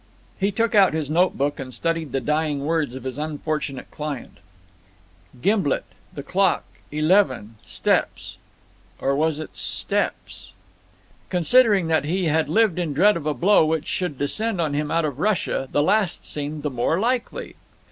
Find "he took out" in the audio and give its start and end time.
0.39-0.95